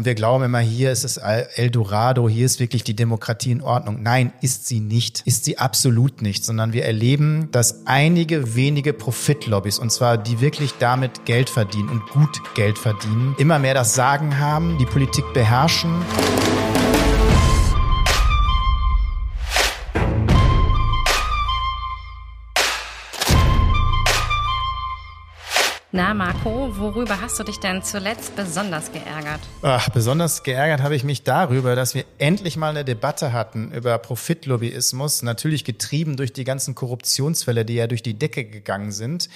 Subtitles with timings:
[0.00, 4.02] und wir glauben immer, hier ist es Eldorado, hier ist wirklich die Demokratie in Ordnung.
[4.02, 5.22] Nein, ist sie nicht.
[5.26, 10.72] Ist sie absolut nicht, sondern wir erleben, dass einige wenige Profitlobbys, und zwar die wirklich
[10.78, 15.92] damit Geld verdienen und gut Geld verdienen, immer mehr das Sagen haben, die Politik beherrschen.
[25.92, 29.40] Na, Marco, worüber hast du dich denn zuletzt besonders geärgert?
[29.62, 33.98] Ach, besonders geärgert habe ich mich darüber, dass wir endlich mal eine Debatte hatten über
[33.98, 39.28] Profitlobbyismus, natürlich getrieben durch die ganzen Korruptionsfälle, die ja durch die Decke gegangen sind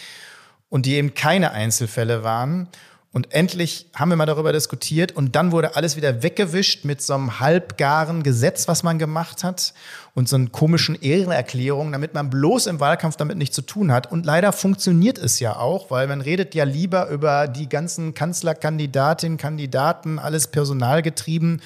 [0.68, 2.68] und die eben keine Einzelfälle waren.
[3.14, 7.14] Und endlich haben wir mal darüber diskutiert und dann wurde alles wieder weggewischt mit so
[7.14, 9.72] einem halbgaren Gesetz, was man gemacht hat
[10.14, 14.10] und so einen komischen Ehrenerklärungen, damit man bloß im Wahlkampf damit nichts zu tun hat.
[14.10, 19.38] Und leider funktioniert es ja auch, weil man redet ja lieber über die ganzen Kanzlerkandidatinnen,
[19.38, 21.62] Kandidaten, alles personalgetrieben.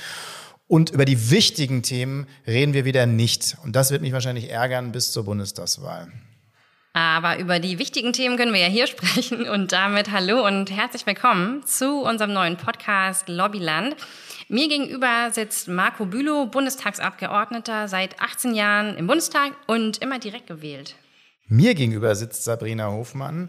[0.67, 3.57] Und über die wichtigen Themen reden wir wieder nicht.
[3.65, 6.09] Und das wird mich wahrscheinlich ärgern bis zur Bundestagswahl.
[6.99, 9.49] Aber über die wichtigen Themen können wir ja hier sprechen.
[9.49, 13.95] Und damit hallo und herzlich willkommen zu unserem neuen Podcast Lobbyland.
[14.49, 20.97] Mir gegenüber sitzt Marco Bülow, Bundestagsabgeordneter, seit 18 Jahren im Bundestag und immer direkt gewählt.
[21.47, 23.49] Mir gegenüber sitzt Sabrina Hofmann,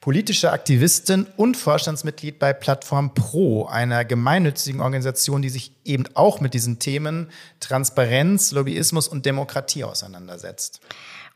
[0.00, 6.52] politische Aktivistin und Vorstandsmitglied bei Plattform Pro, einer gemeinnützigen Organisation, die sich eben auch mit
[6.52, 10.80] diesen Themen Transparenz, Lobbyismus und Demokratie auseinandersetzt.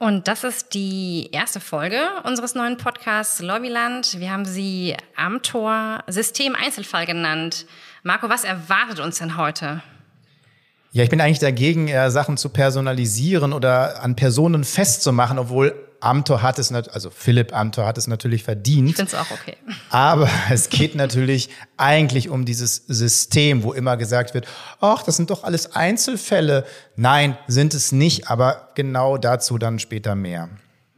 [0.02, 4.18] Und das ist die erste Folge unseres neuen Podcasts Lobbyland.
[4.18, 7.66] Wir haben sie Amtor System Einzelfall genannt.
[8.02, 9.80] Marco, was erwartet uns denn heute?
[10.90, 16.58] Ja, ich bin eigentlich dagegen, Sachen zu personalisieren oder an Personen festzumachen, obwohl Amtor hat
[16.58, 18.90] es, also Philipp Amtor hat es natürlich verdient.
[18.90, 19.56] Ich finde es auch okay.
[19.90, 24.46] Aber es geht natürlich eigentlich um dieses System, wo immer gesagt wird,
[24.80, 26.64] ach, das sind doch alles Einzelfälle.
[26.96, 30.48] Nein, sind es nicht, aber genau dazu dann später mehr.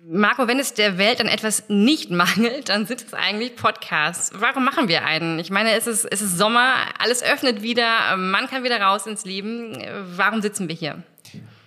[0.06, 4.32] Marco, wenn es der Welt an etwas nicht mangelt, dann sind es eigentlich Podcasts.
[4.34, 5.38] Warum machen wir einen?
[5.38, 9.24] Ich meine, es ist, es ist Sommer, alles öffnet wieder, man kann wieder raus ins
[9.24, 9.76] Leben.
[10.16, 11.02] Warum sitzen wir hier?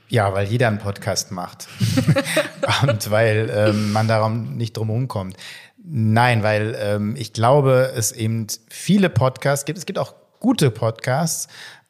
[0.10, 1.68] Ja, weil jeder einen Podcast macht.
[2.88, 5.36] und weil ähm, man darum nicht drum kommt.
[5.84, 9.78] Nein, weil ähm, ich glaube, es eben viele Podcasts gibt.
[9.78, 11.48] Es gibt auch gute Podcasts,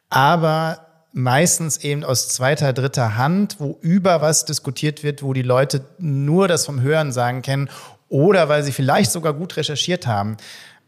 [0.10, 5.86] aber meistens eben aus zweiter, dritter Hand, wo über was diskutiert wird, wo die Leute
[5.98, 7.70] nur das vom Hören sagen kennen
[8.10, 10.38] oder weil sie vielleicht sogar gut recherchiert haben.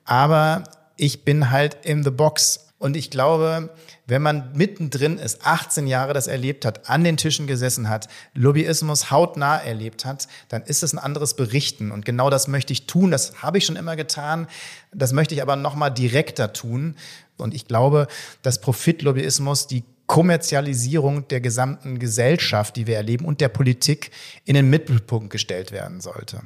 [0.06, 0.64] Aber
[0.98, 2.68] ich bin halt in the box.
[2.78, 3.70] Und ich glaube,
[4.10, 9.12] wenn man mittendrin ist, 18 Jahre das erlebt hat, an den Tischen gesessen hat, Lobbyismus
[9.12, 11.92] hautnah erlebt hat, dann ist es ein anderes Berichten.
[11.92, 13.12] Und genau das möchte ich tun.
[13.12, 14.48] Das habe ich schon immer getan.
[14.94, 16.96] Das möchte ich aber noch mal direkter tun.
[17.38, 18.08] Und ich glaube,
[18.42, 24.10] dass Profitlobbyismus die Kommerzialisierung der gesamten Gesellschaft, die wir erleben, und der Politik
[24.44, 26.42] in den Mittelpunkt gestellt werden sollte.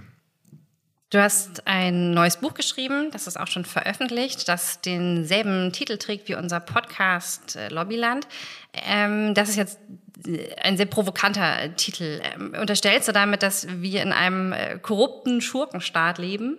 [1.13, 6.27] Du hast ein neues Buch geschrieben, das ist auch schon veröffentlicht, das denselben Titel trägt
[6.27, 8.27] wie unser Podcast äh, Lobbyland.
[8.73, 9.79] Ähm, das ist jetzt
[10.25, 12.19] äh, ein sehr provokanter Titel.
[12.23, 16.57] Ähm, unterstellst du damit, dass wir in einem äh, korrupten Schurkenstaat leben?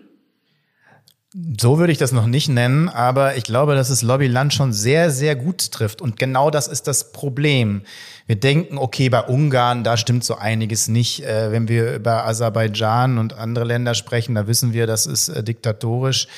[1.36, 5.10] So würde ich das noch nicht nennen, aber ich glaube, dass es Lobbyland schon sehr,
[5.10, 6.00] sehr gut trifft.
[6.00, 7.82] Und genau das ist das Problem.
[8.28, 11.24] Wir denken, okay, bei Ungarn, da stimmt so einiges nicht.
[11.24, 15.42] Äh, wenn wir über Aserbaidschan und andere Länder sprechen, da wissen wir, das ist äh,
[15.42, 16.28] diktatorisch.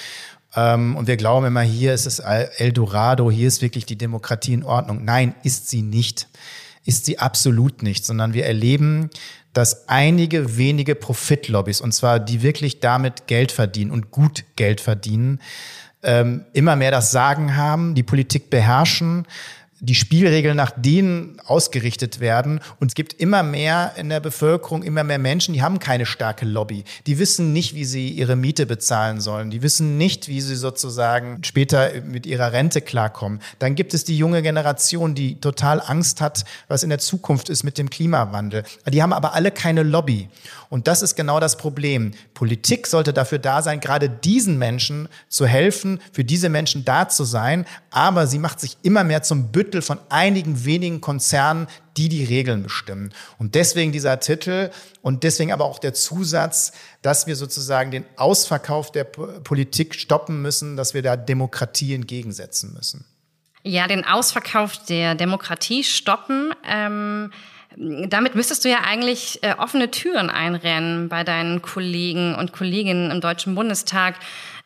[0.54, 4.64] Ähm, und wir glauben immer, hier ist es Eldorado, hier ist wirklich die Demokratie in
[4.64, 5.04] Ordnung.
[5.04, 6.26] Nein, ist sie nicht.
[6.86, 9.10] Ist sie absolut nicht, sondern wir erleben,
[9.52, 15.40] dass einige wenige Profitlobbys, und zwar die wirklich damit Geld verdienen und gut Geld verdienen,
[16.02, 19.26] ähm, immer mehr das Sagen haben, die Politik beherrschen,
[19.86, 22.60] die Spielregeln nach denen ausgerichtet werden.
[22.80, 26.44] Und es gibt immer mehr in der Bevölkerung, immer mehr Menschen, die haben keine starke
[26.44, 26.82] Lobby.
[27.06, 29.50] Die wissen nicht, wie sie ihre Miete bezahlen sollen.
[29.50, 33.40] Die wissen nicht, wie sie sozusagen später mit ihrer Rente klarkommen.
[33.60, 37.62] Dann gibt es die junge Generation, die total Angst hat, was in der Zukunft ist
[37.62, 38.64] mit dem Klimawandel.
[38.92, 40.28] Die haben aber alle keine Lobby.
[40.68, 42.10] Und das ist genau das Problem.
[42.34, 47.22] Politik sollte dafür da sein, gerade diesen Menschen zu helfen, für diese Menschen da zu
[47.22, 47.66] sein.
[47.90, 52.62] Aber sie macht sich immer mehr zum Büttel von einigen wenigen Konzernen, die die Regeln
[52.62, 53.12] bestimmen.
[53.38, 54.70] Und deswegen dieser Titel
[55.02, 60.76] und deswegen aber auch der Zusatz, dass wir sozusagen den Ausverkauf der Politik stoppen müssen,
[60.76, 63.04] dass wir da Demokratie entgegensetzen müssen.
[63.62, 66.54] Ja, den Ausverkauf der Demokratie stoppen.
[66.64, 67.30] Ähm
[67.76, 73.20] damit müsstest du ja eigentlich äh, offene Türen einrennen bei deinen Kollegen und Kolleginnen im
[73.20, 74.14] Deutschen Bundestag.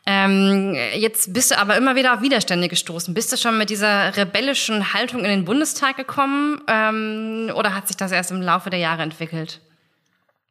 [0.07, 3.13] Ähm, jetzt bist du aber immer wieder auf Widerstände gestoßen.
[3.15, 7.97] Bist du schon mit dieser rebellischen Haltung in den Bundestag gekommen ähm, oder hat sich
[7.97, 9.61] das erst im Laufe der Jahre entwickelt?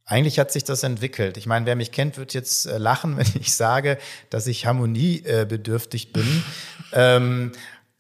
[0.06, 1.38] Eigentlich hat sich das entwickelt.
[1.38, 3.98] Ich meine, wer mich kennt, wird jetzt äh, lachen, wenn ich sage,
[4.30, 6.44] dass ich harmoniebedürftig bin.
[6.94, 7.52] ähm,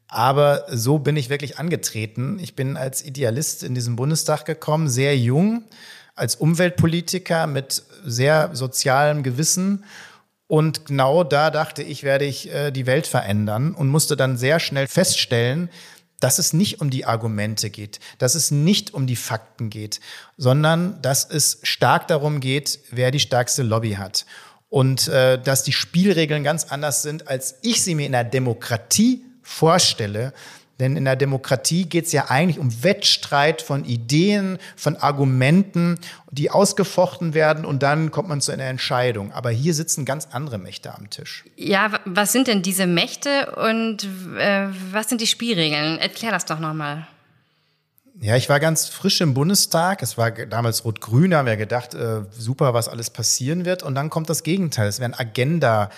[0.07, 2.40] aber so bin ich wirklich angetreten.
[2.40, 5.63] Ich bin als Idealist in diesen Bundestag gekommen, sehr jung,
[6.16, 9.86] als Umweltpolitiker mit sehr sozialem Gewissen.
[10.50, 14.60] Und genau da dachte ich, werde ich äh, die Welt verändern und musste dann sehr
[14.60, 15.69] schnell feststellen,
[16.19, 20.00] dass es nicht um die Argumente geht, dass es nicht um die Fakten geht,
[20.38, 24.25] sondern dass es stark darum geht, wer die stärkste Lobby hat.
[24.69, 29.24] Und äh, dass die Spielregeln ganz anders sind, als ich sie mir in der Demokratie
[29.44, 30.34] vorstelle.
[30.80, 36.00] Denn in der Demokratie geht es ja eigentlich um Wettstreit von Ideen, von Argumenten,
[36.31, 39.31] die ausgefochten werden und dann kommt man zu einer Entscheidung.
[39.34, 41.44] Aber hier sitzen ganz andere Mächte am Tisch.
[41.58, 46.00] Ja, was sind denn diese Mächte und äh, was sind die Spielregeln?
[46.00, 47.08] Erklär das doch nochmal.
[48.22, 50.02] Ja, ich war ganz frisch im Bundestag.
[50.04, 51.32] Es war damals rot-grün.
[51.32, 53.82] Da haben wir gedacht, äh, super, was alles passieren wird.
[53.82, 54.90] Und dann kommt das Gegenteil.
[54.90, 55.90] Es werden Agenda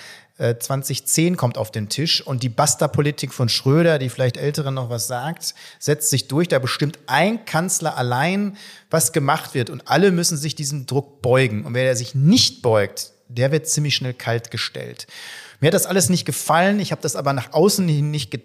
[0.60, 4.90] 2010 äh, kommt auf den Tisch und die Basta-Politik von Schröder, die vielleicht Älteren noch
[4.90, 6.48] was sagt, setzt sich durch.
[6.48, 8.58] Da bestimmt ein Kanzler allein,
[8.90, 11.66] was gemacht wird und alle müssen sich diesem Druck beugen.
[11.66, 15.08] Und wer sich nicht beugt, der wird ziemlich schnell kalt gestellt.
[15.60, 16.80] Mir hat das alles nicht gefallen.
[16.80, 18.42] Ich habe das aber nach außen hin nicht ge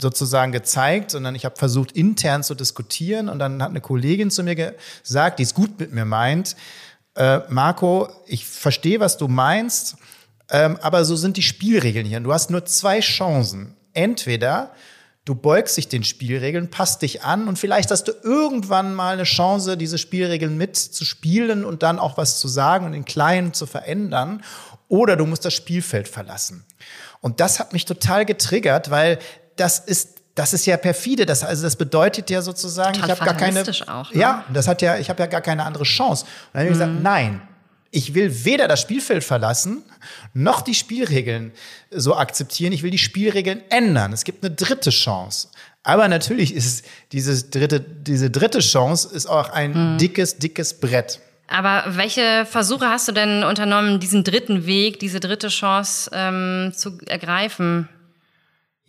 [0.00, 3.28] sozusagen gezeigt, sondern ich habe versucht, intern zu diskutieren.
[3.28, 6.56] Und dann hat eine Kollegin zu mir gesagt, die es gut mit mir meint,
[7.14, 9.96] äh, Marco, ich verstehe, was du meinst,
[10.52, 12.20] ähm, aber so sind die Spielregeln hier.
[12.20, 13.74] Du hast nur zwei Chancen.
[13.94, 14.70] Entweder
[15.24, 19.24] du beugst dich den Spielregeln, passt dich an und vielleicht hast du irgendwann mal eine
[19.24, 24.42] Chance, diese Spielregeln mitzuspielen und dann auch was zu sagen und in Kleinen zu verändern.
[24.88, 26.66] Oder du musst das Spielfeld verlassen.
[27.20, 29.18] Und das hat mich total getriggert, weil
[29.56, 31.26] das ist das ist ja perfide.
[31.26, 33.62] Das, also das bedeutet ja sozusagen, Total ich habe gar keine.
[33.86, 34.20] Auch, ne?
[34.20, 36.24] Ja, das hat ja, ich habe ja gar keine andere Chance.
[36.24, 36.80] Und dann habe ich mhm.
[36.80, 37.42] gesagt, nein,
[37.92, 39.82] ich will weder das Spielfeld verlassen,
[40.32, 41.52] noch die Spielregeln
[41.90, 42.72] so akzeptieren.
[42.72, 44.12] Ich will die Spielregeln ändern.
[44.12, 45.48] Es gibt eine dritte Chance.
[45.82, 49.98] Aber natürlich ist diese dritte, diese dritte Chance ist auch ein mhm.
[49.98, 51.20] dickes, dickes Brett.
[51.48, 56.98] Aber welche Versuche hast du denn unternommen, diesen dritten Weg, diese dritte Chance ähm, zu
[57.06, 57.90] ergreifen?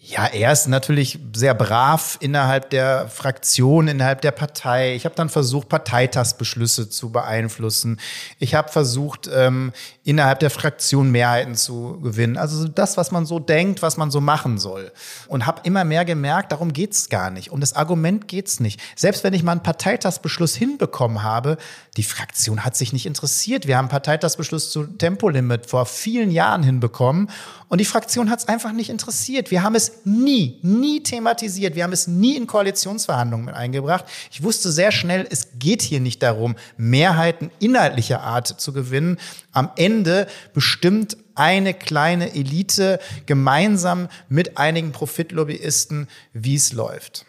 [0.06, 4.96] Ja, er ist natürlich sehr brav innerhalb der Fraktion, innerhalb der Partei.
[4.96, 8.02] Ich habe dann versucht, Parteitagsbeschlüsse zu beeinflussen.
[8.38, 9.72] Ich habe versucht, ähm,
[10.04, 12.36] innerhalb der Fraktion Mehrheiten zu gewinnen.
[12.36, 14.92] Also das, was man so denkt, was man so machen soll.
[15.30, 17.52] Und habe immer mehr gemerkt, darum geht's gar nicht.
[17.52, 18.82] Um das Argument geht's nicht.
[18.98, 21.56] Selbst wenn ich mal einen Parteitagsbeschluss hinbekommen habe,
[21.96, 23.68] die Fraktion hat sich nicht interessiert.
[23.68, 27.30] Wir haben einen Parteitagsbeschluss zu Tempolimit vor vielen Jahren hinbekommen
[27.74, 29.50] und die Fraktion hat es einfach nicht interessiert.
[29.50, 31.74] Wir haben es nie, nie thematisiert.
[31.74, 34.06] Wir haben es nie in Koalitionsverhandlungen mit eingebracht.
[34.32, 39.18] Ich wusste sehr schnell, es geht hier nicht darum, Mehrheiten inhaltlicher Art zu gewinnen.
[39.54, 47.26] Am Ende bestimmt eine kleine Elite gemeinsam mit einigen Profitlobbyisten, wie es läuft.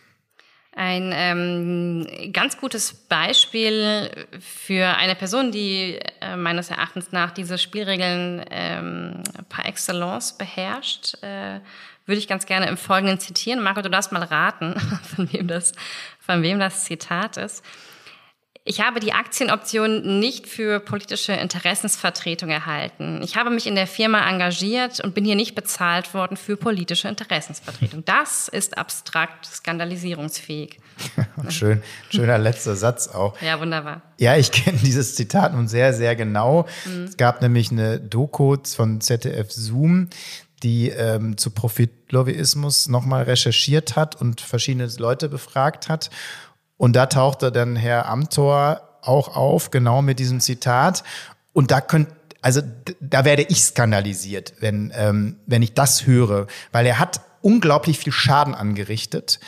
[0.76, 4.10] Ein ähm, ganz gutes Beispiel
[4.40, 9.22] für eine Person, die äh, meines Erachtens nach diese Spielregeln ähm,
[9.54, 11.60] par excellence beherrscht, äh,
[12.06, 13.62] würde ich ganz gerne im Folgenden zitieren.
[13.62, 14.74] Marco, du darfst mal raten,
[15.14, 15.72] von wem das,
[16.18, 17.64] von wem das Zitat ist.
[18.66, 23.20] Ich habe die Aktienoption nicht für politische Interessensvertretung erhalten.
[23.22, 27.08] Ich habe mich in der Firma engagiert und bin hier nicht bezahlt worden für politische
[27.08, 28.06] Interessensvertretung.
[28.06, 30.78] Das ist abstrakt skandalisierungsfähig.
[31.50, 33.38] Schön, schöner letzter Satz auch.
[33.42, 34.00] Ja, wunderbar.
[34.16, 36.66] Ja, ich kenne dieses Zitat nun sehr, sehr genau.
[36.86, 37.04] Mhm.
[37.04, 40.08] Es gab nämlich eine Doku von ZDF Zoom,
[40.62, 46.08] die ähm, zu Profitlobbyismus nochmal recherchiert hat und verschiedene Leute befragt hat.
[46.76, 51.04] Und da tauchte dann Herr Amthor auch auf, genau mit diesem Zitat.
[51.52, 52.08] Und da könnt,
[52.40, 52.60] also
[53.00, 58.12] da werde ich skandalisiert, wenn, ähm, wenn ich das höre, weil er hat unglaublich viel
[58.12, 59.38] Schaden angerichtet.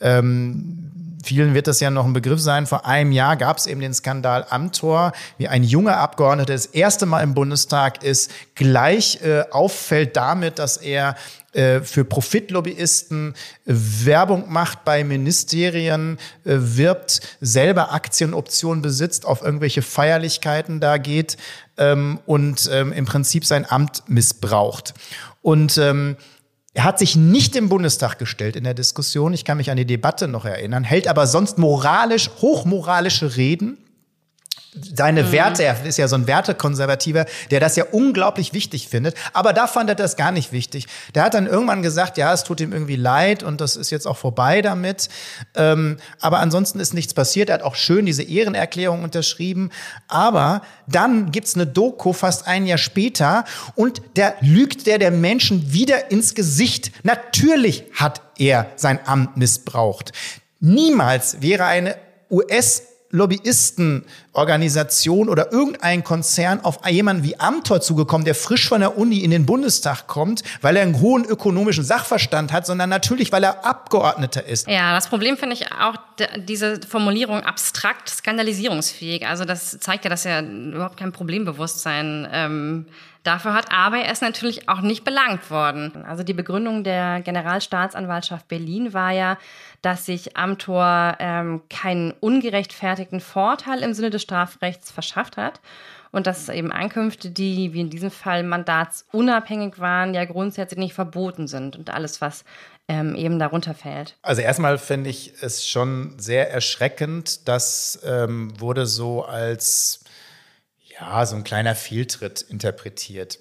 [0.00, 0.90] Ähm,
[1.24, 2.66] vielen wird das ja noch ein Begriff sein.
[2.66, 7.06] Vor einem Jahr gab es eben den Skandal Amtor, wie ein junger Abgeordneter das erste
[7.06, 11.16] Mal im Bundestag ist, gleich äh, auffällt damit, dass er
[11.52, 13.34] äh, für Profitlobbyisten äh,
[14.04, 21.38] Werbung macht bei Ministerien, äh, wirbt, selber Aktienoptionen besitzt, auf irgendwelche Feierlichkeiten da geht
[21.78, 24.92] ähm, und ähm, im Prinzip sein Amt missbraucht.
[25.40, 26.16] Und ähm,
[26.76, 29.32] er hat sich nicht im Bundestag gestellt in der Diskussion.
[29.32, 33.78] Ich kann mich an die Debatte noch erinnern, hält aber sonst moralisch, hochmoralische Reden
[34.94, 35.32] seine mhm.
[35.32, 39.14] Werte, er ist ja so ein Wertekonservativer, der das ja unglaublich wichtig findet.
[39.32, 40.86] Aber da fand er das gar nicht wichtig.
[41.14, 44.06] Der hat dann irgendwann gesagt, ja, es tut ihm irgendwie leid und das ist jetzt
[44.06, 45.08] auch vorbei damit.
[45.54, 47.48] Ähm, aber ansonsten ist nichts passiert.
[47.48, 49.70] Er hat auch schön diese Ehrenerklärung unterschrieben.
[50.08, 55.72] Aber dann gibt's eine Doku fast ein Jahr später und der lügt der der Menschen
[55.72, 56.92] wieder ins Gesicht.
[57.02, 60.12] Natürlich hat er sein Amt missbraucht.
[60.60, 61.96] Niemals wäre eine
[62.30, 62.82] US
[64.36, 69.30] Lobbyistenorganisation oder irgendein Konzern auf jemanden wie Amthor zugekommen, der frisch von der Uni in
[69.30, 74.44] den Bundestag kommt, weil er einen hohen ökonomischen Sachverstand hat, sondern natürlich, weil er Abgeordneter
[74.44, 74.68] ist.
[74.68, 75.96] Ja, das Problem finde ich auch
[76.36, 79.26] diese Formulierung abstrakt skandalisierungsfähig.
[79.26, 82.86] Also das zeigt ja, dass er überhaupt kein Problembewusstsein ähm,
[83.26, 86.04] dafür hat, aber er ist natürlich auch nicht belangt worden.
[86.06, 89.36] Also die Begründung der Generalstaatsanwaltschaft Berlin war ja,
[89.82, 95.60] dass sich Amtor ähm, keinen ungerechtfertigten Vorteil im Sinne des Strafrechts verschafft hat
[96.10, 101.46] und dass eben Einkünfte, die wie in diesem Fall mandatsunabhängig waren, ja grundsätzlich nicht verboten
[101.46, 102.44] sind und alles, was
[102.88, 104.16] ähm, eben darunter fällt.
[104.22, 110.00] Also erstmal finde ich es schon sehr erschreckend, das ähm, wurde so als
[110.98, 113.38] ja, so ein kleiner Fehltritt interpretiert.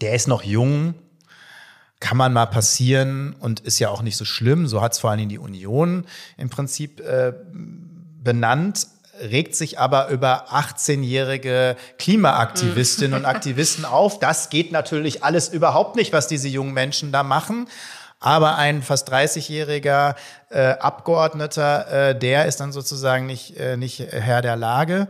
[0.00, 0.94] Der ist noch jung,
[2.00, 4.68] kann man mal passieren und ist ja auch nicht so schlimm.
[4.68, 6.04] So hat es vor allem die Union
[6.36, 7.32] im Prinzip äh,
[8.22, 8.86] benannt
[9.20, 14.18] regt sich aber über 18-jährige Klimaaktivistinnen und Aktivisten auf.
[14.18, 17.68] Das geht natürlich alles überhaupt nicht, was diese jungen Menschen da machen.
[18.20, 20.16] Aber ein fast 30-jähriger
[20.50, 25.08] äh, Abgeordneter, äh, der ist dann sozusagen nicht, äh, nicht Herr der Lage.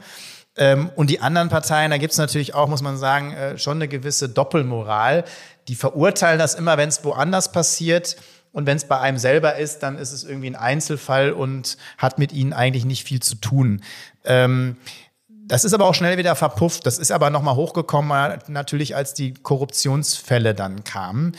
[0.56, 3.78] Ähm, und die anderen Parteien, da gibt es natürlich auch, muss man sagen, äh, schon
[3.78, 5.24] eine gewisse Doppelmoral.
[5.68, 8.16] Die verurteilen das immer, wenn es woanders passiert.
[8.58, 12.18] Und wenn es bei einem selber ist, dann ist es irgendwie ein Einzelfall und hat
[12.18, 13.82] mit ihnen eigentlich nicht viel zu tun.
[14.24, 14.76] Ähm,
[15.28, 16.84] das ist aber auch schnell wieder verpufft.
[16.84, 21.36] Das ist aber nochmal hochgekommen, natürlich, als die Korruptionsfälle dann kamen.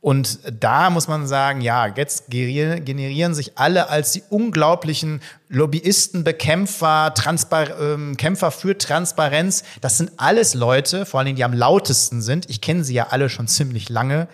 [0.00, 7.12] Und da muss man sagen, ja, jetzt generieren sich alle als die unglaublichen Lobbyisten, Bekämpfer,
[7.14, 9.62] Transpar ähm, Kämpfer für Transparenz.
[9.82, 12.48] Das sind alles Leute, vor allen Dingen die am lautesten sind.
[12.48, 14.26] Ich kenne sie ja alle schon ziemlich lange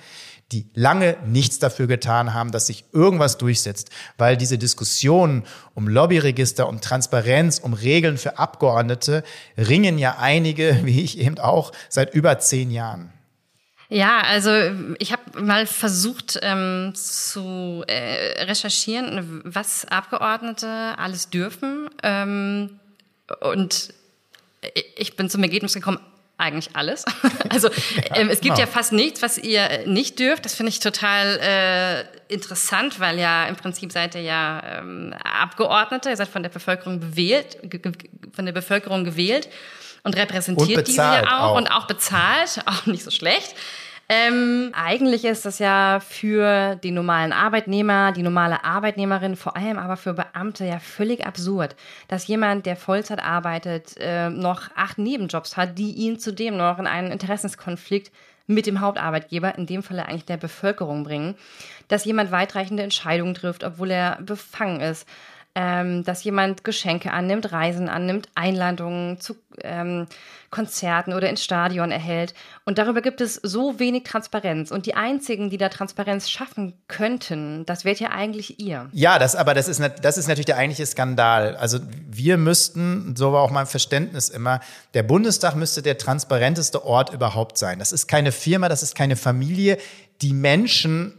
[0.52, 6.69] die lange nichts dafür getan haben, dass sich irgendwas durchsetzt, weil diese Diskussionen um Lobbyregister,
[6.69, 9.25] um Transparenz, um Regeln für Abgeordnete
[9.59, 13.12] ringen ja einige, wie ich eben auch, seit über zehn Jahren.
[13.90, 14.50] Ja, also
[14.99, 21.88] ich habe mal versucht ähm, zu äh, recherchieren, was Abgeordnete alles dürfen.
[22.02, 22.81] Ähm,
[23.40, 23.95] und
[24.97, 26.00] ich bin zum Ergebnis gekommen,
[26.38, 27.04] eigentlich alles.
[27.50, 27.68] Also
[28.14, 28.59] ähm, es gibt genau.
[28.59, 30.45] ja fast nichts, was ihr nicht dürft.
[30.45, 36.11] Das finde ich total äh, interessant, weil ja im Prinzip seid ihr ja ähm, Abgeordnete,
[36.11, 37.57] ihr seid von der Bevölkerung gewählt,
[38.35, 39.49] von der Bevölkerung gewählt
[40.04, 43.54] und repräsentiert und diese ja auch, auch, und auch bezahlt, auch nicht so schlecht.
[44.11, 49.99] Ähm, eigentlich ist das ja für den normalen Arbeitnehmer, die normale Arbeitnehmerin, vor allem aber
[49.99, 51.77] für Beamte ja völlig absurd,
[52.09, 56.87] dass jemand, der Vollzeit arbeitet, äh, noch acht Nebenjobs hat, die ihn zudem noch in
[56.87, 58.11] einen Interessenskonflikt
[58.47, 61.35] mit dem Hauptarbeitgeber, in dem Falle eigentlich der Bevölkerung bringen,
[61.88, 65.07] dass jemand weitreichende Entscheidungen trifft, obwohl er befangen ist
[65.59, 69.35] ähm, dass jemand Geschenke annimmt, Reisen annimmt, Einladungen zu
[69.65, 70.07] ähm,
[70.50, 72.33] Konzerten oder ins Stadion erhält.
[72.65, 74.71] Und darüber gibt es so wenig Transparenz.
[74.71, 78.88] Und die einzigen, die da Transparenz schaffen könnten, das wärt ja eigentlich ihr.
[78.93, 81.57] Ja, das, aber das ist, das ist natürlich der eigentliche Skandal.
[81.57, 84.61] Also wir müssten, so war auch mein Verständnis immer,
[84.95, 87.81] der Bundestag müsste der transparenteste Ort überhaupt sein.
[87.81, 89.77] Das ist keine Firma, das ist keine Familie.
[90.23, 91.15] Die Menschen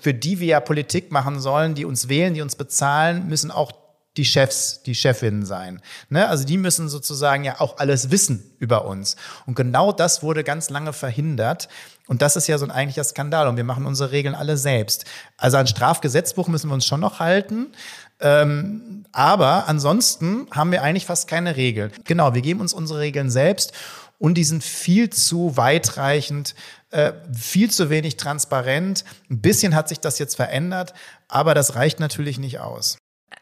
[0.00, 3.72] für die wir ja Politik machen sollen, die uns wählen, die uns bezahlen, müssen auch
[4.16, 5.80] die Chefs, die Chefinnen sein.
[6.08, 6.28] Ne?
[6.28, 9.16] Also die müssen sozusagen ja auch alles wissen über uns.
[9.46, 11.68] Und genau das wurde ganz lange verhindert.
[12.06, 13.48] Und das ist ja so ein eigentlicher Skandal.
[13.48, 15.04] Und wir machen unsere Regeln alle selbst.
[15.36, 17.72] Also ein Strafgesetzbuch müssen wir uns schon noch halten.
[18.20, 21.92] Ähm, aber ansonsten haben wir eigentlich fast keine Regeln.
[22.04, 23.72] Genau, wir geben uns unsere Regeln selbst
[24.18, 26.54] und die sind viel zu weitreichend,
[26.90, 29.04] äh, viel zu wenig transparent.
[29.28, 30.94] Ein bisschen hat sich das jetzt verändert,
[31.28, 32.96] aber das reicht natürlich nicht aus.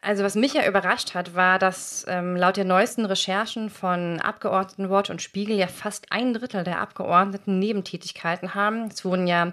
[0.04, 5.10] Also was mich ja überrascht hat, war, dass ähm, laut der neuesten Recherchen von Abgeordnetenwatch
[5.10, 8.88] und Spiegel ja fast ein Drittel der Abgeordneten Nebentätigkeiten haben.
[8.88, 9.52] Es wurden ja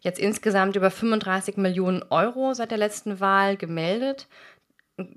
[0.00, 4.28] jetzt insgesamt über 35 Millionen Euro seit der letzten Wahl gemeldet,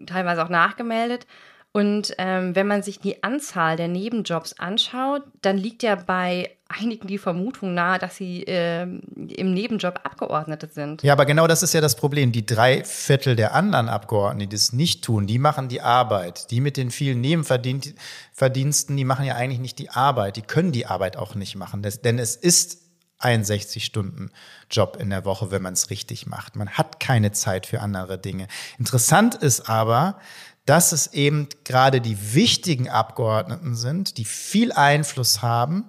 [0.08, 1.28] teilweise auch nachgemeldet.
[1.76, 7.08] Und ähm, wenn man sich die Anzahl der Nebenjobs anschaut, dann liegt ja bei einigen
[7.08, 11.02] die Vermutung nahe, dass sie äh, im Nebenjob Abgeordnete sind.
[11.02, 12.32] Ja, aber genau das ist ja das Problem.
[12.32, 16.52] Die drei Viertel der anderen Abgeordneten, die das nicht tun, die machen die Arbeit.
[16.52, 20.38] Die mit den vielen Nebenverdiensten, die machen ja eigentlich nicht die Arbeit.
[20.38, 21.82] Die können die Arbeit auch nicht machen.
[21.82, 22.84] Das, denn es ist
[23.18, 26.56] ein 60-Stunden-Job in der Woche, wenn man es richtig macht.
[26.56, 28.48] Man hat keine Zeit für andere Dinge.
[28.78, 30.20] Interessant ist aber,
[30.66, 35.86] dass es eben gerade die wichtigen Abgeordneten sind, die viel Einfluss haben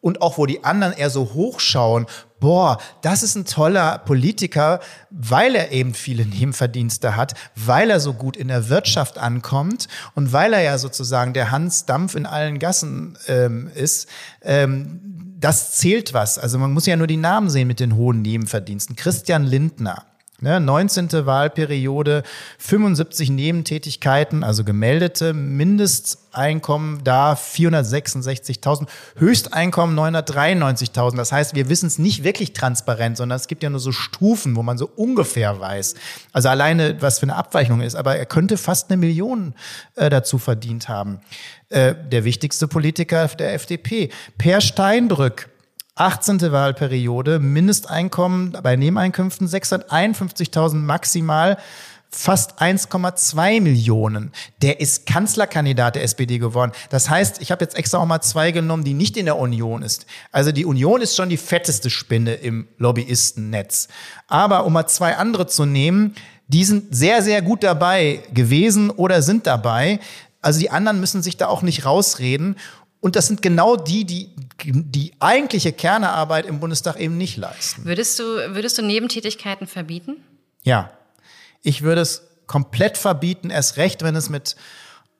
[0.00, 2.06] und auch wo die anderen eher so hochschauen,
[2.38, 8.12] boah, das ist ein toller Politiker, weil er eben viele Nebenverdienste hat, weil er so
[8.12, 12.58] gut in der Wirtschaft ankommt und weil er ja sozusagen der Hans Dampf in allen
[12.58, 14.08] Gassen ähm, ist.
[14.42, 15.00] Ähm,
[15.38, 16.38] das zählt was.
[16.38, 18.96] Also man muss ja nur die Namen sehen mit den hohen Nebenverdiensten.
[18.96, 20.04] Christian Lindner
[20.44, 21.24] Ne, 19.
[21.24, 22.22] Wahlperiode,
[22.58, 28.86] 75 Nebentätigkeiten, also gemeldete Mindesteinkommen da 466.000,
[29.16, 31.16] Höchsteinkommen 993.000.
[31.16, 34.54] Das heißt, wir wissen es nicht wirklich transparent, sondern es gibt ja nur so Stufen,
[34.54, 35.94] wo man so ungefähr weiß.
[36.34, 37.94] Also alleine, was für eine Abweichung ist.
[37.94, 39.54] Aber er könnte fast eine Million
[39.94, 41.20] äh, dazu verdient haben.
[41.70, 45.48] Äh, der wichtigste Politiker der FDP, Per Steinbrück,
[45.96, 46.40] 18.
[46.50, 51.56] Wahlperiode, Mindesteinkommen bei Nebeneinkünften 651.000 maximal,
[52.10, 54.32] fast 1,2 Millionen.
[54.62, 56.72] Der ist Kanzlerkandidat der SPD geworden.
[56.90, 59.82] Das heißt, ich habe jetzt extra auch mal zwei genommen, die nicht in der Union
[59.82, 60.06] ist.
[60.32, 63.88] Also die Union ist schon die fetteste Spinne im Lobbyistennetz.
[64.26, 66.14] Aber um mal zwei andere zu nehmen,
[66.48, 70.00] die sind sehr, sehr gut dabei gewesen oder sind dabei.
[70.40, 72.56] Also die anderen müssen sich da auch nicht rausreden.
[73.04, 74.30] Und das sind genau die, die
[74.64, 77.84] die eigentliche Kernearbeit im Bundestag eben nicht leisten.
[77.84, 80.24] Würdest du, würdest du Nebentätigkeiten verbieten?
[80.62, 80.90] Ja.
[81.60, 84.56] Ich würde es komplett verbieten, erst recht, wenn es mit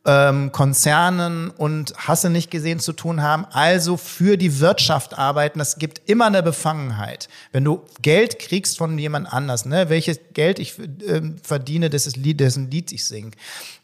[0.07, 5.59] ähm, Konzernen und Hasse nicht gesehen zu tun haben, also für die Wirtschaft arbeiten.
[5.59, 7.29] Das gibt immer eine Befangenheit.
[7.53, 12.41] Wenn du Geld kriegst von jemand anders, ne, welches Geld ich äh, verdiene, das Lied,
[12.41, 13.31] dessen Lied ich singe,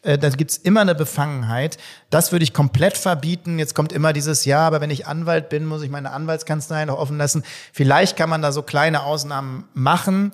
[0.03, 1.79] äh, da gibt's immer eine Befangenheit.
[2.11, 3.59] Das würde ich komplett verbieten.
[3.59, 6.99] Jetzt kommt immer dieses Ja, aber wenn ich Anwalt bin, muss ich meine Anwaltskanzlei noch
[6.99, 7.45] offen lassen.
[7.73, 10.33] Vielleicht kann man da so kleine Ausnahmen machen.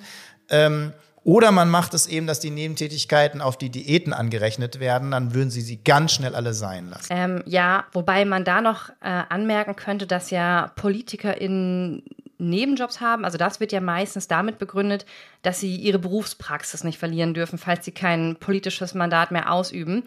[0.48, 0.92] Ähm,
[1.26, 5.50] oder man macht es eben, dass die Nebentätigkeiten auf die Diäten angerechnet werden, dann würden
[5.50, 7.08] sie sie ganz schnell alle sein lassen.
[7.10, 12.04] Ähm, ja, wobei man da noch äh, anmerken könnte, dass ja Politiker in
[12.38, 13.24] Nebenjobs haben.
[13.24, 15.04] Also das wird ja meistens damit begründet,
[15.42, 20.04] dass sie ihre Berufspraxis nicht verlieren dürfen, falls sie kein politisches Mandat mehr ausüben.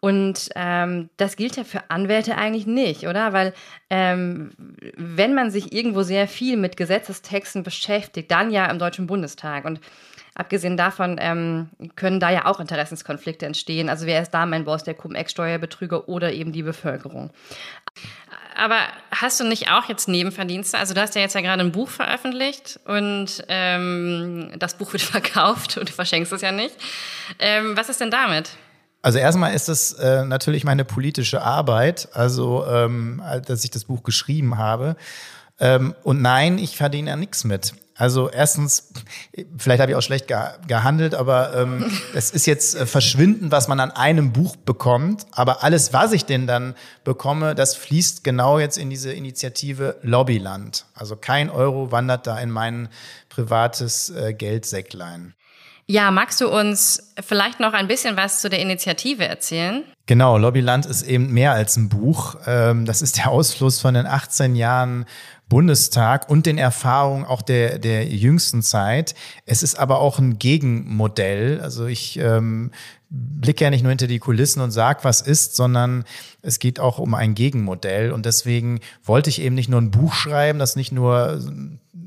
[0.00, 3.32] Und ähm, das gilt ja für Anwälte eigentlich nicht, oder?
[3.32, 3.54] Weil
[3.88, 4.50] ähm,
[4.96, 9.64] wenn man sich irgendwo sehr viel mit Gesetzestexten beschäftigt, dann ja im Deutschen Bundestag.
[9.64, 9.80] Und
[10.38, 13.88] Abgesehen davon ähm, können da ja auch Interessenskonflikte entstehen.
[13.88, 17.30] Also wer ist da mein Boss, der Cum-Ex-Steuerbetrüger oder eben die Bevölkerung?
[18.56, 18.78] Aber
[19.10, 20.78] hast du nicht auch jetzt Nebenverdienste?
[20.78, 25.02] Also du hast ja jetzt ja gerade ein Buch veröffentlicht und ähm, das Buch wird
[25.16, 26.76] verkauft und du verschenkst es ja nicht.
[27.40, 28.50] Ähm, was ist denn damit?
[29.02, 34.04] Also erstmal ist es äh, natürlich meine politische Arbeit, also ähm, dass ich das Buch
[34.04, 34.96] geschrieben habe.
[35.58, 37.74] Ähm, und nein, ich verdiene ja nichts mit.
[37.98, 38.92] Also erstens,
[39.58, 41.84] vielleicht habe ich auch schlecht gehandelt, aber ähm,
[42.14, 45.26] es ist jetzt äh, verschwinden, was man an einem Buch bekommt.
[45.32, 50.86] Aber alles, was ich denn dann bekomme, das fließt genau jetzt in diese Initiative Lobbyland.
[50.94, 52.88] Also kein Euro wandert da in mein
[53.30, 55.34] privates äh, Geldsäcklein.
[55.90, 59.84] Ja, magst du uns vielleicht noch ein bisschen was zu der Initiative erzählen?
[60.06, 62.36] Genau, Lobbyland ist eben mehr als ein Buch.
[62.46, 65.06] Ähm, das ist der Ausfluss von den 18 Jahren
[65.48, 69.14] Bundestag und den Erfahrungen auch der, der jüngsten Zeit.
[69.46, 71.60] Es ist aber auch ein Gegenmodell.
[71.60, 72.70] Also ich ähm,
[73.10, 76.04] blicke ja nicht nur hinter die Kulissen und sag, was ist, sondern
[76.42, 78.12] es geht auch um ein Gegenmodell.
[78.12, 81.40] Und deswegen wollte ich eben nicht nur ein Buch schreiben, das nicht nur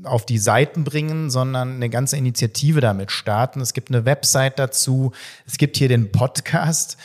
[0.04, 3.60] auf die Seiten bringen, sondern eine ganze Initiative damit starten.
[3.60, 5.12] Es gibt eine Website dazu.
[5.46, 6.96] Es gibt hier den Podcast.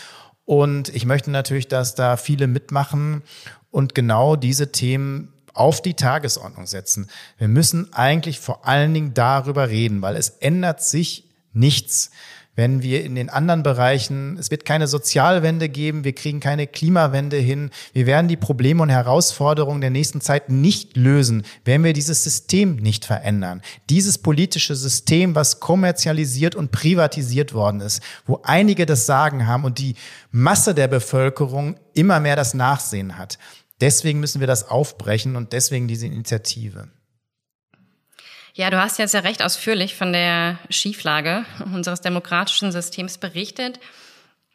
[0.46, 3.24] Und ich möchte natürlich, dass da viele mitmachen
[3.72, 7.08] und genau diese Themen auf die Tagesordnung setzen.
[7.38, 12.12] Wir müssen eigentlich vor allen Dingen darüber reden, weil es ändert sich nichts.
[12.58, 17.38] Wenn wir in den anderen Bereichen, es wird keine Sozialwende geben, wir kriegen keine Klimawende
[17.38, 22.24] hin, wir werden die Probleme und Herausforderungen der nächsten Zeit nicht lösen, wenn wir dieses
[22.24, 23.62] System nicht verändern.
[23.92, 29.78] Dieses politische System, was kommerzialisiert und privatisiert worden ist, wo einige das Sagen haben und
[29.78, 29.94] die
[30.32, 33.38] Masse der Bevölkerung immer mehr das Nachsehen hat.
[33.82, 36.90] Deswegen müssen wir das aufbrechen und deswegen diese Initiative.
[38.54, 43.80] Ja, du hast jetzt ja recht ausführlich von der Schieflage unseres demokratischen Systems berichtet.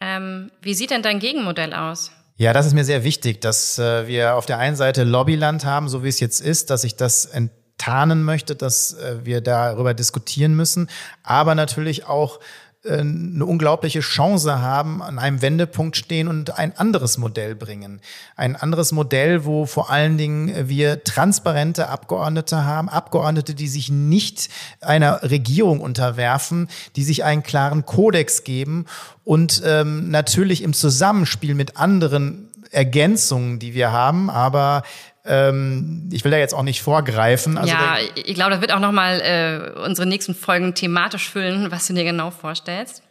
[0.01, 2.11] Ähm, wie sieht denn dein Gegenmodell aus?
[2.37, 5.89] Ja, das ist mir sehr wichtig, dass äh, wir auf der einen Seite Lobbyland haben,
[5.89, 10.57] so wie es jetzt ist, dass ich das enttarnen möchte, dass äh, wir darüber diskutieren
[10.57, 10.91] müssen,
[11.23, 12.41] aber natürlich auch
[12.85, 18.01] eine unglaubliche Chance haben, an einem Wendepunkt stehen und ein anderes Modell bringen.
[18.35, 24.49] Ein anderes Modell, wo vor allen Dingen wir transparente Abgeordnete haben, Abgeordnete, die sich nicht
[24.81, 28.87] einer Regierung unterwerfen, die sich einen klaren Kodex geben
[29.23, 34.83] und ähm, natürlich im Zusammenspiel mit anderen Ergänzungen, die wir haben, aber
[35.25, 37.57] ähm, ich will da jetzt auch nicht vorgreifen.
[37.57, 41.87] Also ja, ich glaube, das wird auch nochmal äh, unsere nächsten Folgen thematisch füllen, was
[41.87, 43.03] du dir genau vorstellst.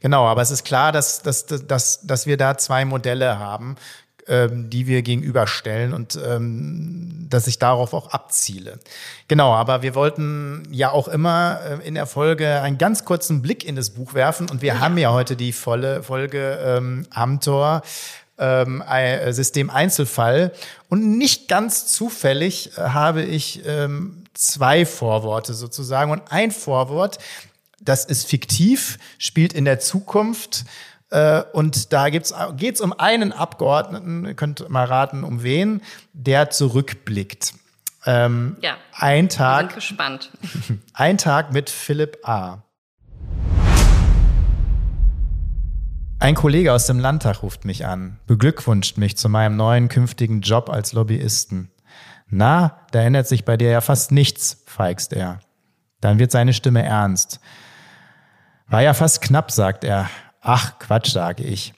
[0.00, 3.76] Genau, aber es ist klar, dass, dass, dass, dass wir da zwei Modelle haben,
[4.28, 8.78] ähm, die wir gegenüberstellen und ähm, dass ich darauf auch abziele.
[9.26, 13.64] Genau, aber wir wollten ja auch immer äh, in der Folge einen ganz kurzen Blick
[13.64, 14.80] in das Buch werfen und wir ja.
[14.80, 17.82] haben ja heute die volle Folge ähm, Amtor
[18.38, 18.82] ähm,
[19.30, 20.52] System Einzelfall.
[20.88, 26.10] Und nicht ganz zufällig äh, habe ich ähm, zwei Vorworte sozusagen.
[26.10, 27.18] Und ein Vorwort,
[27.80, 30.64] das ist fiktiv, spielt in der Zukunft.
[31.10, 36.50] Äh, und da geht es um einen Abgeordneten, ihr könnt mal raten, um wen, der
[36.50, 37.54] zurückblickt.
[38.06, 40.30] Ähm, ja, ein Tag, sind gespannt.
[40.94, 42.62] Ein Tag mit Philipp A.
[46.20, 50.68] Ein Kollege aus dem Landtag ruft mich an, beglückwünscht mich zu meinem neuen künftigen Job
[50.68, 51.70] als Lobbyisten.
[52.28, 55.38] Na, da ändert sich bei dir ja fast nichts, feigst er.
[56.00, 57.38] Dann wird seine Stimme ernst.
[58.66, 60.10] War ja fast knapp, sagt er.
[60.40, 61.72] Ach, Quatsch, sage ich.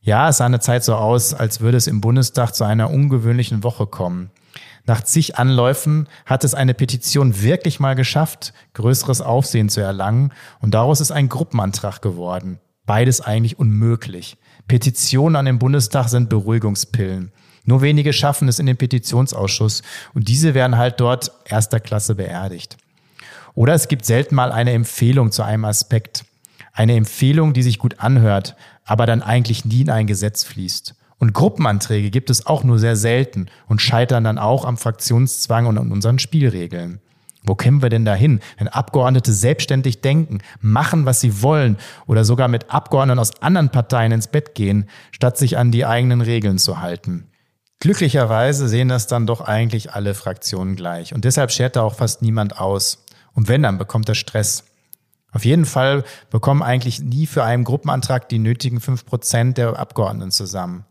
[0.00, 3.62] Ja, es sah eine Zeit so aus, als würde es im Bundestag zu einer ungewöhnlichen
[3.62, 4.32] Woche kommen.
[4.86, 10.74] Nach zig Anläufen hat es eine Petition wirklich mal geschafft, größeres Aufsehen zu erlangen, und
[10.74, 12.58] daraus ist ein Gruppenantrag geworden.
[12.86, 14.36] Beides eigentlich unmöglich.
[14.68, 17.32] Petitionen an den Bundestag sind Beruhigungspillen.
[17.64, 22.76] Nur wenige schaffen es in den Petitionsausschuss und diese werden halt dort erster Klasse beerdigt.
[23.54, 26.24] Oder es gibt selten mal eine Empfehlung zu einem Aspekt.
[26.72, 30.94] Eine Empfehlung, die sich gut anhört, aber dann eigentlich nie in ein Gesetz fließt.
[31.18, 35.78] Und Gruppenanträge gibt es auch nur sehr selten und scheitern dann auch am Fraktionszwang und
[35.78, 37.00] an unseren Spielregeln.
[37.46, 41.76] Wo kämen wir denn dahin, wenn Abgeordnete selbstständig denken, machen, was sie wollen
[42.06, 46.22] oder sogar mit Abgeordneten aus anderen Parteien ins Bett gehen, statt sich an die eigenen
[46.22, 47.28] Regeln zu halten?
[47.80, 52.22] Glücklicherweise sehen das dann doch eigentlich alle Fraktionen gleich und deshalb schert da auch fast
[52.22, 53.04] niemand aus.
[53.34, 54.64] Und wenn, dann bekommt er Stress.
[55.32, 60.30] Auf jeden Fall bekommen eigentlich nie für einen Gruppenantrag die nötigen fünf Prozent der Abgeordneten
[60.30, 60.86] zusammen.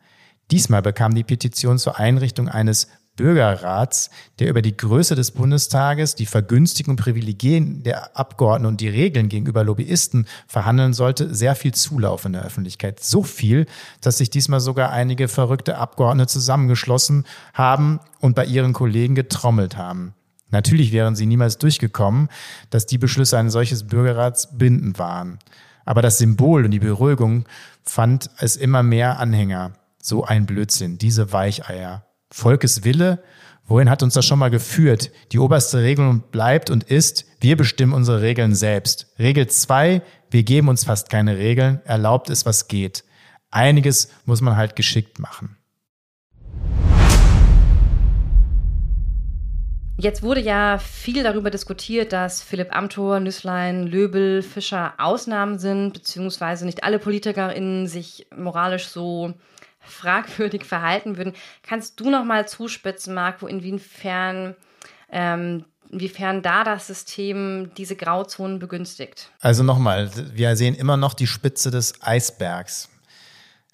[0.52, 6.26] Diesmal bekam die Petition zur Einrichtung eines Bürgerrats, der über die Größe des Bundestages, die
[6.26, 12.26] Vergünstigung und Privilegien der Abgeordneten und die Regeln gegenüber Lobbyisten verhandeln sollte, sehr viel Zulauf
[12.26, 13.04] in der Öffentlichkeit.
[13.04, 13.68] So viel,
[14.02, 20.16] dass sich diesmal sogar einige verrückte Abgeordnete zusammengeschlossen haben und bei ihren Kollegen getrommelt haben.
[20.50, 22.30] Natürlich wären sie niemals durchgekommen,
[22.70, 25.40] dass die Beschlüsse eines solches Bürgerrats bindend waren.
[25.86, 27.46] Aber das Symbol und die Beruhigung
[27.84, 29.74] fand es immer mehr Anhänger.
[30.02, 32.06] So ein Blödsinn, diese Weicheier.
[32.36, 33.22] Volkes Wille,
[33.68, 35.12] wohin hat uns das schon mal geführt?
[35.32, 39.14] Die oberste Regel bleibt und ist, wir bestimmen unsere Regeln selbst.
[39.20, 43.04] Regel zwei: wir geben uns fast keine Regeln, erlaubt es, was geht.
[43.52, 45.58] Einiges muss man halt geschickt machen.
[50.00, 56.66] Jetzt wurde ja viel darüber diskutiert, dass Philipp Amthor, Nüßlein, Löbel, Fischer Ausnahmen sind, beziehungsweise
[56.66, 59.36] nicht alle PolitikerInnen sich moralisch so
[59.86, 61.34] fragwürdig verhalten würden.
[61.62, 64.56] Kannst du noch mal zuspitzen, Marco, inwiefern
[65.12, 69.30] ähm, inwiefern da das System diese Grauzonen begünstigt?
[69.40, 72.90] Also nochmal, wir sehen immer noch die Spitze des Eisbergs.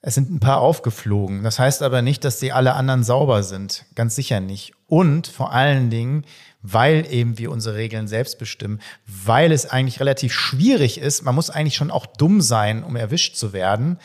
[0.01, 1.43] Es sind ein paar aufgeflogen.
[1.43, 3.85] Das heißt aber nicht, dass die alle anderen sauber sind.
[3.95, 4.73] Ganz sicher nicht.
[4.87, 6.25] Und vor allen Dingen,
[6.61, 11.23] weil eben wir unsere Regeln selbst bestimmen, weil es eigentlich relativ schwierig ist.
[11.23, 13.97] Man muss eigentlich schon auch dumm sein, um erwischt zu werden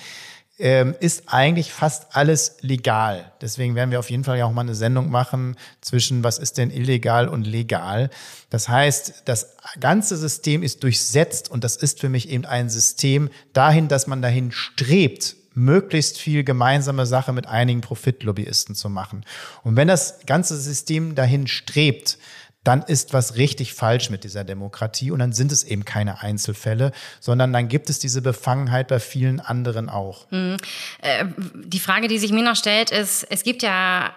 [0.58, 3.32] ähm, ist eigentlich fast alles legal.
[3.40, 6.58] Deswegen werden wir auf jeden Fall ja auch mal eine Sendung machen zwischen was ist
[6.58, 8.08] denn illegal und legal.
[8.50, 13.30] Das heißt, das ganze System ist durchsetzt und das ist für mich eben ein System
[13.52, 19.24] dahin, dass man dahin strebt, möglichst viel gemeinsame Sache mit einigen Profitlobbyisten zu machen.
[19.62, 22.18] Und wenn das ganze System dahin strebt,
[22.64, 26.92] dann ist was richtig falsch mit dieser Demokratie und dann sind es eben keine Einzelfälle,
[27.20, 30.26] sondern dann gibt es diese Befangenheit bei vielen anderen auch.
[30.30, 30.56] Mhm.
[31.02, 34.12] Äh, die Frage, die sich mir noch stellt, ist, es gibt ja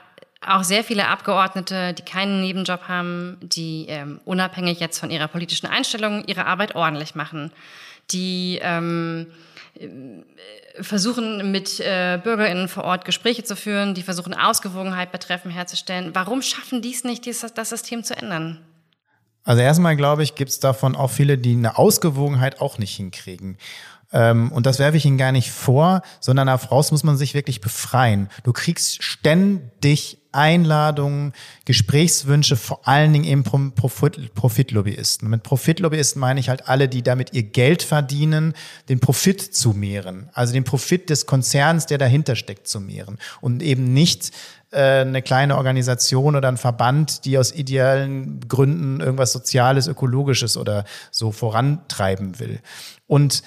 [0.45, 5.67] auch sehr viele Abgeordnete, die keinen Nebenjob haben, die ähm, unabhängig jetzt von ihrer politischen
[5.67, 7.51] Einstellung ihre Arbeit ordentlich machen,
[8.11, 9.27] die ähm,
[10.79, 16.11] versuchen mit äh, BürgerInnen vor Ort Gespräche zu führen, die versuchen Ausgewogenheit betreffen herzustellen.
[16.13, 18.59] Warum schaffen die es nicht, dieses, das System zu ändern?
[19.43, 23.57] Also erstmal glaube ich, gibt es davon auch viele, die eine Ausgewogenheit auch nicht hinkriegen.
[24.11, 27.61] Ähm, und das werfe ich Ihnen gar nicht vor, sondern daraus muss man sich wirklich
[27.61, 28.29] befreien.
[28.43, 31.33] Du kriegst ständig Einladungen,
[31.65, 35.29] Gesprächswünsche, vor allen Dingen eben Profit, Profitlobbyisten.
[35.29, 38.53] Mit Profitlobbyisten meine ich halt alle, die damit ihr Geld verdienen,
[38.87, 40.29] den Profit zu mehren.
[40.33, 43.17] Also den Profit des Konzerns, der dahinter steckt, zu mehren.
[43.41, 44.31] Und eben nicht
[44.71, 50.85] äh, eine kleine Organisation oder ein Verband, die aus idealen Gründen irgendwas Soziales, Ökologisches oder
[51.09, 52.59] so vorantreiben will.
[53.07, 53.43] Und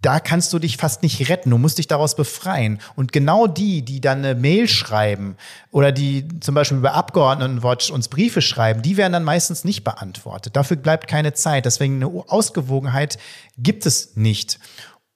[0.00, 1.50] da kannst du dich fast nicht retten.
[1.50, 2.80] Du musst dich daraus befreien.
[2.96, 5.36] Und genau die, die dann eine Mail schreiben
[5.70, 10.56] oder die zum Beispiel über Abgeordnetenwatch uns Briefe schreiben, die werden dann meistens nicht beantwortet.
[10.56, 11.64] Dafür bleibt keine Zeit.
[11.64, 13.18] Deswegen eine Ausgewogenheit
[13.56, 14.58] gibt es nicht.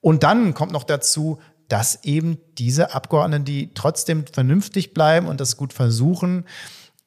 [0.00, 5.56] Und dann kommt noch dazu, dass eben diese Abgeordneten, die trotzdem vernünftig bleiben und das
[5.56, 6.44] gut versuchen,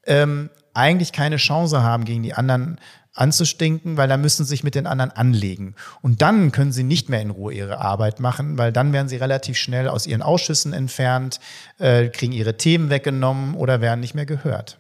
[0.06, 2.80] ähm, eigentlich keine Chance haben gegen die anderen
[3.15, 5.75] anzustinken, weil dann müssen sie sich mit den anderen anlegen.
[6.01, 9.15] Und dann können sie nicht mehr in Ruhe ihre Arbeit machen, weil dann werden sie
[9.15, 11.39] relativ schnell aus ihren Ausschüssen entfernt,
[11.80, 14.78] äh, kriegen ihre Themen weggenommen oder werden nicht mehr gehört.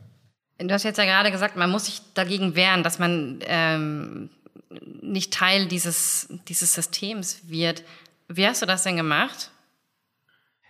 [0.57, 4.29] Du hast jetzt ja gerade gesagt, man muss sich dagegen wehren, dass man ähm,
[5.01, 7.83] nicht Teil dieses, dieses Systems wird.
[8.27, 9.51] Wie hast du das denn gemacht?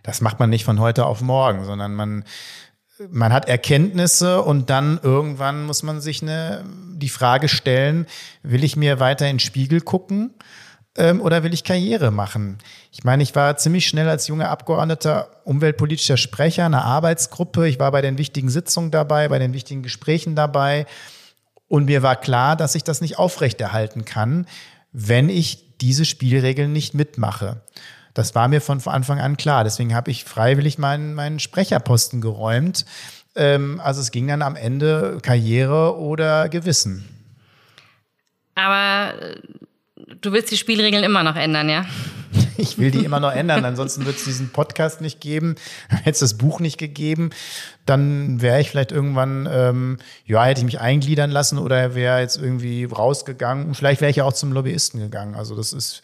[0.04, 2.26] Das macht man nicht von heute auf morgen, sondern man
[3.10, 8.06] man hat Erkenntnisse und dann irgendwann muss man sich eine, die Frage stellen,
[8.44, 10.34] will ich mir weiter in den Spiegel gucken
[10.98, 12.58] ähm, oder will ich Karriere machen?
[12.92, 17.68] Ich meine, ich war ziemlich schnell als junger Abgeordneter umweltpolitischer Sprecher einer Arbeitsgruppe.
[17.68, 20.86] Ich war bei den wichtigen Sitzungen dabei, bei den wichtigen Gesprächen dabei.
[21.68, 24.48] Und mir war klar, dass ich das nicht aufrechterhalten kann,
[24.94, 27.62] wenn ich diese Spielregeln nicht mitmache.
[28.16, 29.64] Das war mir von Anfang an klar.
[29.64, 32.86] Deswegen habe ich freiwillig meinen, meinen Sprecherposten geräumt.
[33.36, 37.06] Ähm, also es ging dann am Ende Karriere oder Gewissen.
[38.56, 39.36] Aber äh,
[40.22, 41.86] du willst die Spielregeln immer noch ändern, ja?
[42.58, 45.56] Ich will die immer noch ändern, ansonsten wird es diesen Podcast nicht geben,
[45.90, 47.32] hätte es das Buch nicht gegeben,
[47.86, 52.38] dann wäre ich vielleicht irgendwann, ähm, ja, hätte ich mich eingliedern lassen oder wäre jetzt
[52.38, 53.74] irgendwie rausgegangen.
[53.74, 55.36] Vielleicht wäre ich ja auch zum Lobbyisten gegangen.
[55.36, 56.02] Also das ist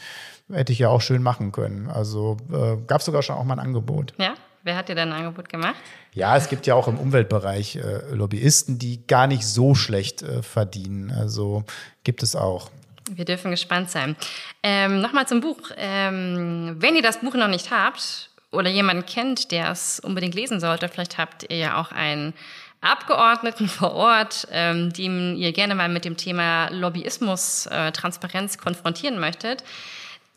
[0.54, 1.90] hätte ich ja auch schön machen können.
[1.90, 4.14] Also äh, gab es sogar schon auch mal ein Angebot.
[4.18, 4.34] Ja,
[4.64, 5.76] wer hat dir denn ein Angebot gemacht?
[6.14, 10.44] Ja, es gibt ja auch im Umweltbereich äh, Lobbyisten, die gar nicht so schlecht äh,
[10.44, 11.12] verdienen.
[11.12, 11.64] Also
[12.04, 12.70] gibt es auch.
[13.10, 14.16] Wir dürfen gespannt sein.
[14.64, 15.72] Ähm, Nochmal zum Buch.
[15.78, 20.60] Ähm, wenn ihr das Buch noch nicht habt oder jemanden kennt, der es unbedingt lesen
[20.60, 22.34] sollte, vielleicht habt ihr ja auch einen
[22.82, 25.06] Abgeordneten vor Ort, ähm, die
[25.38, 29.64] ihr gerne mal mit dem Thema Lobbyismus, äh, Transparenz konfrontieren möchtet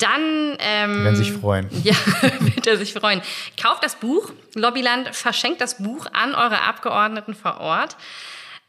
[0.04, 1.68] dann ähm, werden sich freuen.
[1.82, 1.94] Ja,
[2.40, 3.22] wird er sich freuen.
[3.60, 4.30] Kauft das Buch.
[4.54, 7.96] Lobbyland verschenkt das Buch an eure Abgeordneten vor Ort.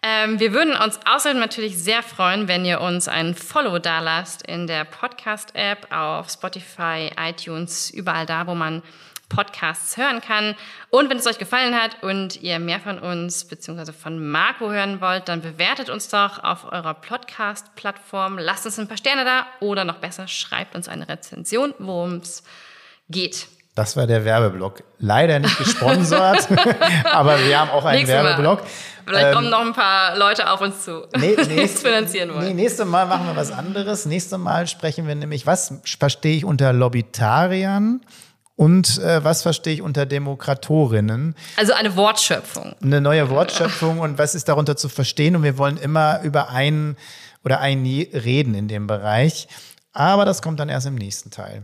[0.02, 4.68] Ähm, wir würden uns außerdem natürlich sehr freuen, wenn ihr uns ein Follow dalasst in
[4.68, 8.82] der Podcast-App auf Spotify, iTunes, überall da, wo man
[9.30, 10.56] Podcasts hören kann.
[10.90, 13.92] Und wenn es euch gefallen hat und ihr mehr von uns bzw.
[13.92, 18.38] von Marco hören wollt, dann bewertet uns doch auf eurer Podcast-Plattform.
[18.38, 22.44] Lasst uns ein paar Sterne da oder noch besser, schreibt uns eine Rezension, worum es
[23.10, 23.48] geht.
[23.76, 24.84] Das war der Werbeblock.
[25.00, 26.48] Leider nicht gesponsert,
[27.12, 28.62] aber wir haben auch einen Nächstes Werbeblock.
[28.62, 28.70] Mal.
[29.06, 32.48] Vielleicht ähm, kommen noch ein paar Leute auf uns zu, nee, die es finanzieren wollen.
[32.48, 34.06] Nee, nächstes Mal machen wir was anderes.
[34.06, 38.00] Nächstes Mal sprechen wir nämlich, was verstehe ich unter Lobbytariern?
[38.56, 41.36] Und äh, was verstehe ich unter Demokratorinnen?
[41.58, 42.76] Also eine Wortschöpfung.
[42.82, 45.36] Eine neue Wortschöpfung und was ist darunter zu verstehen?
[45.36, 46.96] Und wir wollen immer über einen
[47.44, 49.48] oder ein reden in dem Bereich.
[49.92, 51.64] Aber das kommt dann erst im nächsten Teil.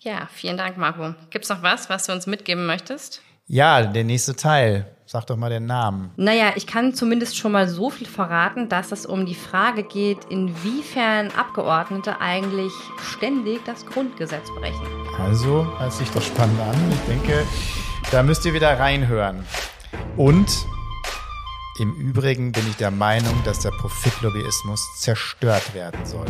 [0.00, 1.14] Ja, vielen Dank, Marco.
[1.28, 3.20] Gibt es noch was, was du uns mitgeben möchtest?
[3.46, 4.86] Ja, der nächste Teil.
[5.04, 6.12] Sag doch mal den Namen.
[6.16, 10.18] Naja, ich kann zumindest schon mal so viel verraten, dass es um die Frage geht,
[10.30, 14.99] inwiefern Abgeordnete eigentlich ständig das Grundgesetz brechen.
[15.18, 16.76] Also, hört sich doch spannend an.
[16.92, 17.46] Ich denke,
[18.10, 19.44] da müsst ihr wieder reinhören.
[20.16, 20.50] Und
[21.78, 26.26] im Übrigen bin ich der Meinung, dass der Profitlobbyismus zerstört werden soll.